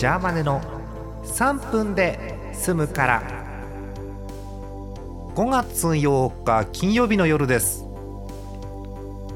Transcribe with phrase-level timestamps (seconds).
[0.00, 0.62] ジャーマネの
[1.24, 3.22] 3分で済むから。
[5.34, 7.84] 5月8日金曜日の夜です。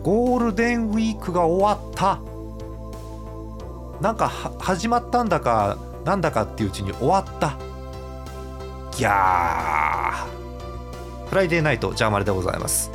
[0.03, 2.19] ゴールデンウィークが終わった。
[4.01, 7.58] なんか始まったんだかなんだかっていううちに終わった。
[8.96, 11.28] ギャー。
[11.28, 12.90] フライデーナイトジャーマネでございます。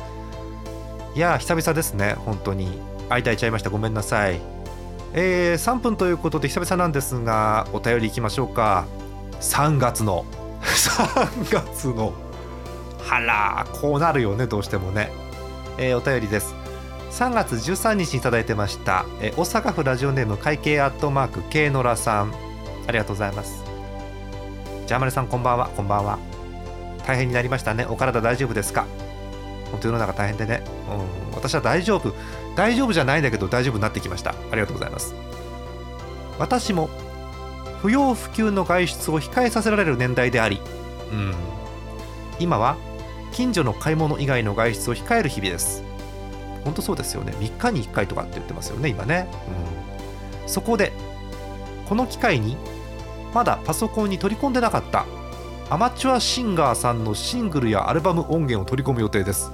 [1.14, 2.14] いや久々ですね。
[2.14, 2.82] 本当に。
[3.08, 3.70] 間いちゃいました。
[3.70, 4.59] ごめんなさい。
[5.12, 8.86] えー、3分ということで久々なんですがお便りいきましょうか。
[9.40, 10.24] 3月の。
[10.62, 12.12] 3月の。
[13.02, 15.10] はらこうなるよねどうしてもね、
[15.78, 16.54] えー、お便りです。
[17.10, 22.32] 3月13日にいただいてました、えー、大阪府ラジオネーム会計アットマーク K のらさん。
[22.86, 23.64] ありがとうございます。
[24.86, 25.68] ジャーマネさんこんばんは。
[25.76, 26.18] こんばんは。
[27.06, 27.86] 大変になりましたね。
[27.88, 28.84] お体大丈夫ですか？
[29.70, 32.12] 本当世の中大変でね、うん、私は大丈夫。
[32.56, 34.30] 大丈夫じゃないんだけど大丈夫になってきました。
[34.30, 35.14] ありがとうございます。
[36.38, 36.90] 私も
[37.82, 40.60] 不要不急の外出を控えさせられる年代であり、
[41.12, 41.34] うん、
[42.38, 42.76] 今は
[43.32, 45.82] 近所の買い物以外の外出を控える日々です。
[46.64, 47.32] 本当そうですよね。
[47.38, 49.28] 3日に1回とかって言ってますよね今ね、
[50.42, 50.92] うん、そこで
[51.88, 52.56] この機会に
[53.32, 55.06] まだパソコンに取り込んでなかった
[55.70, 59.52] アマチュアシンガーさんのシングルやアルバム音源を取り込む予定です。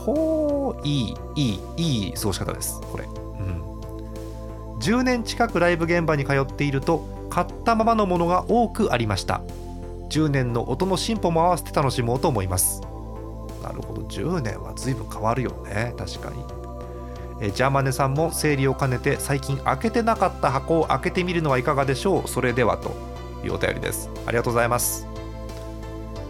[0.00, 2.80] ほういいいいいい過ごし方です。
[2.90, 9.42] これ、うん、10年近くライブ現場に通っていると買ったままのものが多くありました。
[10.08, 12.80] 10年の音の進歩も合わせて楽しもうと思います。
[13.62, 14.02] なるほど。
[14.02, 15.94] 10年は随分変わるよね。
[15.96, 16.42] 確かに。
[17.42, 22.28] えジャーマネさんも整理を兼ねて最近開けてなかった箱を開けてみるのはいかがでしょう？
[22.28, 22.90] それではと
[23.44, 24.10] いうお便りです。
[24.26, 25.06] ありがとうございます。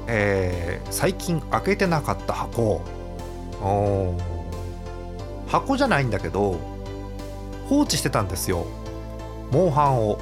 [0.06, 2.82] えー、最近開けてなかった箱
[5.46, 6.58] 箱じゃないんだけど
[7.68, 8.66] 放置してたんですよ。
[9.52, 10.18] モンハンを。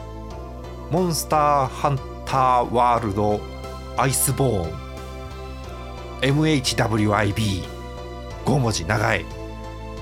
[0.90, 3.40] モンスターハンターワールド
[3.96, 4.72] アイスボーン。
[6.20, 7.68] MHWIB5
[8.46, 9.24] 文字長い。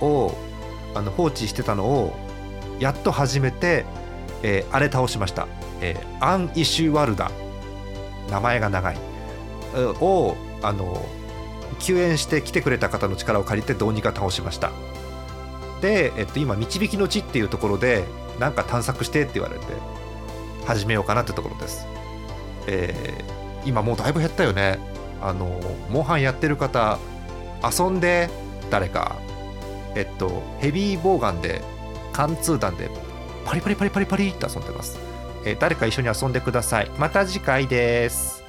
[0.01, 0.33] を
[0.95, 2.17] あの放置してたのを
[2.81, 3.85] やっと始めて、
[4.43, 5.47] えー、あれ倒しました、
[5.81, 7.31] えー、アン・イシュワルダ。
[8.31, 8.97] 名前が長い。
[10.01, 11.05] をあの
[11.78, 14.71] 救援して来てくれた方の力を借りてどうにか倒しました。
[15.81, 18.04] で、えっと、今導きの地っていうところで
[18.41, 19.65] なんか探索してって言われて
[20.66, 21.87] 始めようかなってところです、
[22.66, 24.78] えー、今もうだいぶ減ったよね。
[25.21, 25.60] あの
[25.91, 26.99] モンハンやってる方
[27.62, 28.28] 遊んで
[28.71, 29.16] 誰か
[29.94, 31.62] えっとヘビーボウガンで
[32.12, 32.91] 貫通弾で
[33.44, 34.98] パリパリパリパリパリって遊んでます、
[35.44, 36.91] えー、誰か一緒に遊んでください。
[36.98, 38.46] また次回です。